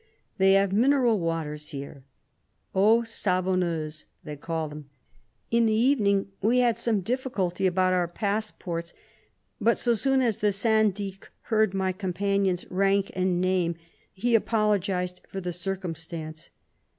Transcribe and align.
They 0.39 0.53
have 0.53 0.73
mineral 0.73 1.19
waters 1.19 1.69
here, 1.69 2.03
eaux 2.73 3.03
savonneuses, 3.03 4.05
they 4.23 4.35
call 4.35 4.67
them. 4.67 4.89
In 5.51 5.67
the 5.67 5.75
evening 5.75 6.31
we 6.41 6.57
had 6.57 6.79
some 6.79 7.01
difficulty 7.01 7.67
about 7.67 7.93
our 7.93 8.07
passports, 8.07 8.95
but 9.59 9.77
so 9.77 9.93
soon 9.93 10.23
as 10.23 10.39
the 10.39 10.51
syndic 10.51 11.29
heard 11.53 11.75
my 11.75 11.91
companion's 11.91 12.65
rank 12.71 13.11
and 13.13 13.39
name, 13.39 13.75
he 14.11 14.33
apologized 14.33 15.21
for 15.27 15.39
the 15.39 15.53
circumstance. 15.53 16.49